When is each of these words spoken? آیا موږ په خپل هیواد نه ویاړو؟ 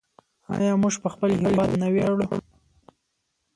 آیا 0.55 0.73
موږ 0.81 0.95
په 1.03 1.09
خپل 1.13 1.29
هیواد 1.43 1.71
نه 1.81 1.87
ویاړو؟ 1.93 2.25